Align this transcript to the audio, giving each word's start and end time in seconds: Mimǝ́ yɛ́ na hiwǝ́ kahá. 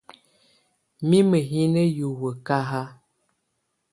Mimǝ́ 1.07 1.41
yɛ́ 1.51 1.65
na 1.73 1.83
hiwǝ́ 1.95 2.31
kahá. 2.45 2.81